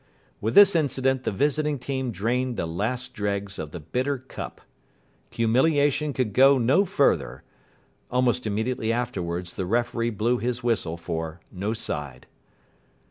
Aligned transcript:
With 0.41 0.55
this 0.55 0.75
incident 0.75 1.25
the 1.25 1.31
visiting 1.31 1.77
team 1.77 2.09
drained 2.09 2.57
the 2.57 2.65
last 2.65 3.13
dregs 3.13 3.59
of 3.59 3.69
the 3.69 3.79
bitter 3.79 4.17
cup. 4.17 4.61
Humiliation 5.29 6.11
could 6.11 6.33
go 6.33 6.57
no 6.57 6.85
further. 6.85 7.43
Almost 8.09 8.47
immediately 8.47 8.91
afterwards 8.91 9.53
the 9.53 9.67
referee 9.67 10.09
blew 10.09 10.39
his 10.39 10.63
whistle 10.63 10.97
for 10.97 11.39
"No 11.51 11.73
side". 11.75 12.25